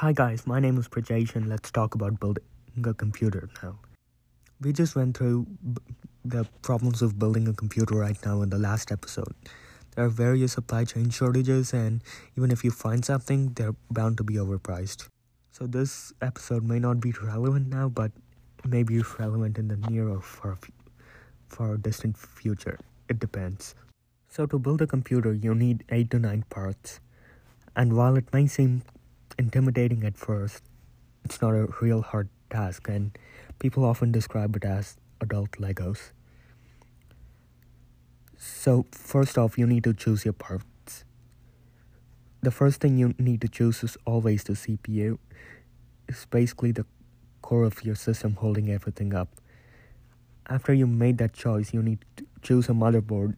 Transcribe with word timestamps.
Hi 0.00 0.12
guys, 0.12 0.46
my 0.46 0.60
name 0.60 0.78
is 0.78 0.88
Prajesh 0.88 1.34
and 1.36 1.46
let's 1.46 1.70
talk 1.70 1.94
about 1.94 2.18
building 2.20 2.42
a 2.86 2.94
computer 2.94 3.50
now. 3.62 3.80
We 4.58 4.72
just 4.72 4.96
went 4.96 5.14
through 5.14 5.44
b- 5.74 5.82
the 6.24 6.46
problems 6.62 7.02
of 7.02 7.18
building 7.18 7.46
a 7.48 7.52
computer 7.52 7.96
right 7.96 8.16
now 8.24 8.40
in 8.40 8.48
the 8.48 8.56
last 8.56 8.90
episode. 8.90 9.34
There 9.94 10.06
are 10.06 10.08
various 10.08 10.54
supply 10.54 10.86
chain 10.86 11.10
shortages 11.10 11.74
and 11.74 12.02
even 12.34 12.50
if 12.50 12.64
you 12.64 12.70
find 12.70 13.04
something, 13.04 13.52
they're 13.52 13.74
bound 13.90 14.16
to 14.16 14.24
be 14.24 14.36
overpriced. 14.36 15.06
So 15.52 15.66
this 15.66 16.14
episode 16.22 16.64
may 16.64 16.78
not 16.78 17.00
be 17.00 17.12
relevant 17.22 17.68
now, 17.68 17.90
but 17.90 18.10
may 18.64 18.84
be 18.84 19.02
relevant 19.18 19.58
in 19.58 19.68
the 19.68 19.76
near 19.76 20.08
or 20.08 20.22
far, 20.22 20.56
far 21.50 21.76
distant 21.76 22.16
future. 22.16 22.78
It 23.10 23.18
depends. 23.18 23.74
So 24.30 24.46
to 24.46 24.58
build 24.58 24.80
a 24.80 24.86
computer, 24.86 25.34
you 25.34 25.54
need 25.54 25.84
8 25.90 26.10
to 26.12 26.18
9 26.18 26.46
parts. 26.48 27.00
And 27.76 27.92
while 27.92 28.16
it 28.16 28.32
may 28.32 28.46
seem 28.46 28.82
intimidating 29.40 30.04
at 30.04 30.18
first, 30.18 30.62
it's 31.24 31.40
not 31.40 31.54
a 31.54 31.66
real 31.80 32.02
hard 32.02 32.28
task, 32.50 32.88
and 32.88 33.16
people 33.58 33.84
often 33.84 34.12
describe 34.12 34.54
it 34.54 34.64
as 34.64 34.98
adult 35.20 35.52
Legos. 35.52 36.12
So, 38.36 38.86
first 38.92 39.38
off, 39.38 39.58
you 39.58 39.66
need 39.66 39.84
to 39.84 39.94
choose 39.94 40.24
your 40.24 40.34
parts. 40.34 41.04
The 42.42 42.50
first 42.50 42.80
thing 42.80 42.98
you 42.98 43.14
need 43.18 43.40
to 43.40 43.48
choose 43.48 43.82
is 43.82 43.96
always 44.04 44.44
the 44.44 44.52
CPU. 44.52 45.18
It's 46.06 46.26
basically 46.26 46.72
the 46.72 46.84
core 47.40 47.64
of 47.64 47.82
your 47.84 47.94
system 47.94 48.34
holding 48.34 48.70
everything 48.70 49.14
up. 49.14 49.28
After 50.48 50.74
you 50.74 50.86
made 50.86 51.16
that 51.18 51.32
choice, 51.32 51.72
you 51.72 51.82
need 51.82 52.04
to 52.16 52.26
choose 52.42 52.68
a 52.68 52.72
motherboard 52.72 53.36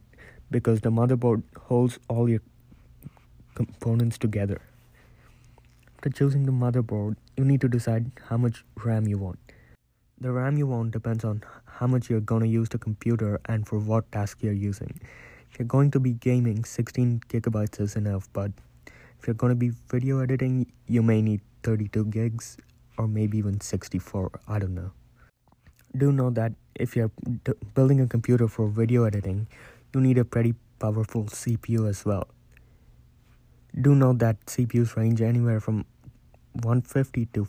because 0.51 0.81
the 0.81 0.91
motherboard 0.91 1.43
holds 1.69 1.99
all 2.09 2.29
your 2.29 2.41
components 3.55 4.19
together. 4.19 4.61
After 6.03 6.19
choosing 6.19 6.47
the 6.47 6.51
motherboard, 6.51 7.15
you 7.37 7.45
need 7.45 7.61
to 7.61 7.69
decide 7.69 8.11
how 8.29 8.37
much 8.37 8.65
RAM 8.85 9.07
you 9.07 9.19
want. 9.19 9.39
The 10.21 10.33
RAM 10.33 10.57
you 10.57 10.67
want 10.67 10.91
depends 10.91 11.25
on 11.25 11.45
how 11.65 11.87
much 11.87 12.11
you're 12.11 12.21
to 12.43 12.49
use 12.49 12.69
the 12.71 12.79
computer 12.79 13.41
and 13.45 13.69
for 13.69 13.79
what 13.79 14.11
task 14.11 14.43
you're 14.43 14.53
using. 14.53 14.99
If 15.49 15.61
you're 15.61 15.69
going 15.75 15.93
to 15.93 16.01
be 16.01 16.15
gaming, 16.15 16.65
16 16.65 17.21
gigabytes 17.29 17.81
is 17.81 17.95
enough, 17.95 18.29
but 18.33 18.51
if 19.21 19.29
you're 19.29 19.37
to 19.53 19.55
be 19.55 19.71
video 19.93 20.19
editing, 20.19 20.73
you 20.89 21.05
may 21.05 21.23
need 21.23 21.41
32 21.63 22.07
gigs 22.07 22.57
or 22.99 23.07
maybe 23.07 23.39
even 23.39 23.61
64, 23.61 24.41
I 24.49 24.59
don't 24.59 24.75
know. 24.75 24.91
Do 25.97 26.11
know 26.11 26.31
that 26.31 26.53
if 26.75 26.97
you're 26.97 27.13
d- 27.45 27.53
building 27.77 28.01
a 28.01 28.09
computer 28.09 28.49
for 28.49 28.67
video 28.67 29.05
editing, 29.05 29.47
you 29.95 30.01
need 30.01 30.19
a 30.19 30.25
pretty 30.25 30.57
powerful 30.81 31.27
CPU 31.27 31.89
as 31.89 32.05
well. 32.05 32.27
Do 33.81 33.95
know 33.95 34.13
that 34.15 34.45
CPUs 34.47 34.97
range 34.97 35.23
anywhere 35.23 35.61
from 35.61 35.87
150 36.55 37.27
to 37.35 37.47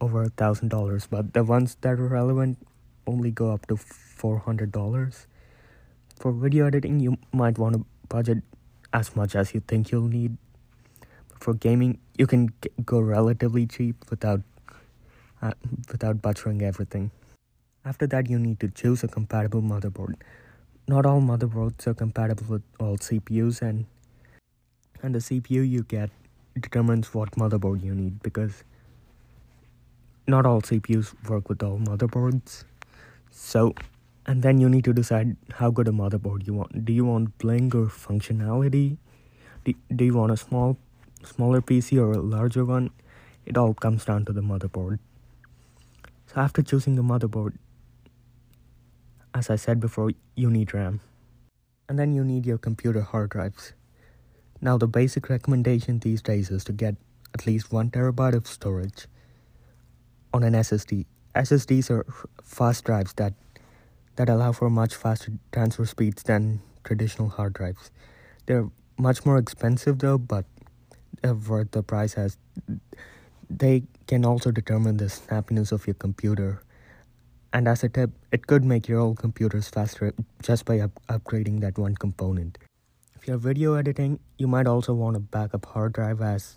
over 0.00 0.22
a 0.22 0.28
thousand 0.28 0.68
dollars, 0.68 1.06
but 1.10 1.32
the 1.32 1.42
ones 1.42 1.76
that 1.80 1.98
are 1.98 2.08
relevant 2.08 2.58
only 3.06 3.30
go 3.30 3.52
up 3.52 3.66
to 3.66 3.76
four 3.76 4.38
hundred 4.38 4.72
dollars. 4.72 5.26
For 6.16 6.32
video 6.32 6.66
editing, 6.66 7.00
you 7.00 7.16
might 7.32 7.58
want 7.58 7.74
to 7.76 7.84
budget 8.08 8.42
as 8.92 9.14
much 9.14 9.34
as 9.34 9.54
you 9.54 9.60
think 9.60 9.90
you'll 9.90 10.08
need. 10.08 10.36
For 11.40 11.54
gaming, 11.54 11.98
you 12.16 12.26
can 12.26 12.52
go 12.84 12.98
relatively 13.00 13.66
cheap 13.66 13.96
without 14.10 14.42
uh, 15.42 15.52
without 15.90 16.20
butchering 16.20 16.62
everything. 16.62 17.10
After 17.84 18.06
that, 18.08 18.28
you 18.28 18.38
need 18.38 18.60
to 18.60 18.68
choose 18.68 19.04
a 19.04 19.08
compatible 19.08 19.62
motherboard. 19.62 20.14
Not 20.86 21.06
all 21.06 21.20
motherboards 21.20 21.86
are 21.86 21.94
compatible 21.94 22.46
with 22.48 22.62
all 22.80 22.96
CPUs, 22.98 23.62
and 23.62 23.86
and 25.02 25.14
the 25.14 25.20
CPU 25.20 25.68
you 25.68 25.82
get 25.84 26.10
determines 26.58 27.14
what 27.14 27.32
motherboard 27.32 27.82
you 27.82 27.94
need 27.94 28.22
because 28.22 28.64
not 30.26 30.44
all 30.44 30.60
CPUs 30.60 31.14
work 31.28 31.48
with 31.48 31.62
all 31.62 31.78
motherboards. 31.78 32.64
So, 33.30 33.74
and 34.26 34.42
then 34.42 34.58
you 34.58 34.68
need 34.68 34.84
to 34.84 34.92
decide 34.92 35.36
how 35.54 35.70
good 35.70 35.88
a 35.88 35.90
motherboard 35.90 36.46
you 36.46 36.54
want. 36.54 36.84
Do 36.84 36.92
you 36.92 37.06
want 37.06 37.38
bling 37.38 37.74
or 37.74 37.86
functionality? 37.86 38.98
Do, 39.64 39.72
do 39.94 40.04
you 40.04 40.14
want 40.14 40.32
a 40.32 40.36
small, 40.36 40.76
smaller 41.24 41.62
PC 41.62 41.98
or 41.98 42.12
a 42.12 42.18
larger 42.18 42.64
one? 42.64 42.90
It 43.46 43.56
all 43.56 43.72
comes 43.72 44.04
down 44.04 44.26
to 44.26 44.32
the 44.32 44.42
motherboard. 44.42 44.98
So 46.26 46.40
after 46.40 46.62
choosing 46.62 46.96
the 46.96 47.02
motherboard, 47.02 47.54
as 49.34 49.48
I 49.48 49.56
said 49.56 49.80
before, 49.80 50.10
you 50.34 50.50
need 50.50 50.74
RAM. 50.74 51.00
And 51.88 51.98
then 51.98 52.12
you 52.12 52.22
need 52.22 52.44
your 52.44 52.58
computer 52.58 53.00
hard 53.00 53.30
drives. 53.30 53.72
Now, 54.60 54.76
the 54.76 54.88
basic 54.88 55.28
recommendation 55.28 56.00
these 56.00 56.20
days 56.20 56.50
is 56.50 56.64
to 56.64 56.72
get 56.72 56.96
at 57.34 57.46
least 57.46 57.72
1 57.72 57.90
terabyte 57.90 58.34
of 58.34 58.46
storage 58.46 59.06
on 60.32 60.42
an 60.42 60.54
SSD. 60.54 61.06
SSDs 61.34 61.90
are 61.90 62.06
fast 62.42 62.84
drives 62.84 63.12
that, 63.14 63.34
that 64.16 64.28
allow 64.28 64.52
for 64.52 64.68
much 64.68 64.94
faster 64.94 65.32
transfer 65.52 65.86
speeds 65.86 66.22
than 66.24 66.60
traditional 66.82 67.28
hard 67.28 67.52
drives. 67.52 67.90
They're 68.46 68.68
much 68.98 69.24
more 69.24 69.38
expensive 69.38 70.00
though, 70.00 70.18
but 70.18 70.44
they're 71.22 71.34
worth 71.34 71.70
the 71.70 71.82
price 71.82 72.14
as 72.14 72.36
they 73.48 73.84
can 74.06 74.24
also 74.24 74.50
determine 74.50 74.96
the 74.96 75.06
snappiness 75.06 75.70
of 75.70 75.86
your 75.86 75.94
computer. 75.94 76.62
And 77.52 77.68
as 77.68 77.84
a 77.84 77.88
tip, 77.88 78.10
it 78.32 78.46
could 78.46 78.64
make 78.64 78.88
your 78.88 79.00
old 79.00 79.18
computers 79.18 79.68
faster 79.68 80.12
just 80.42 80.64
by 80.64 80.80
up- 80.80 81.00
upgrading 81.08 81.60
that 81.60 81.78
one 81.78 81.94
component. 81.94 82.58
If 83.28 83.40
video 83.40 83.74
editing, 83.74 84.20
you 84.38 84.48
might 84.48 84.66
also 84.66 84.94
want 84.94 85.14
a 85.14 85.20
backup 85.20 85.66
hard 85.66 85.92
drive 85.92 86.22
as 86.22 86.56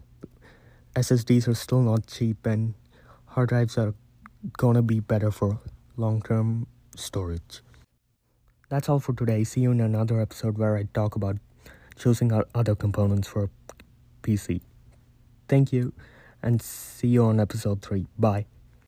SSDs 0.95 1.49
are 1.49 1.53
still 1.53 1.81
not 1.81 2.07
cheap 2.07 2.45
and 2.45 2.75
hard 3.25 3.49
drives 3.49 3.77
are 3.77 3.93
gonna 4.57 4.81
be 4.81 5.01
better 5.01 5.31
for 5.31 5.59
long 5.97 6.21
term 6.21 6.67
storage. 6.95 7.59
That's 8.69 8.87
all 8.87 9.01
for 9.01 9.11
today. 9.11 9.43
See 9.43 9.59
you 9.59 9.71
in 9.71 9.81
another 9.81 10.21
episode 10.21 10.57
where 10.57 10.77
I 10.77 10.83
talk 10.93 11.17
about 11.17 11.39
choosing 11.97 12.31
other 12.55 12.75
components 12.75 13.27
for 13.27 13.49
PC. 14.23 14.61
Thank 15.49 15.73
you 15.73 15.91
and 16.41 16.61
see 16.61 17.09
you 17.09 17.25
on 17.25 17.41
episode 17.41 17.81
3. 17.81 18.07
Bye. 18.17 18.45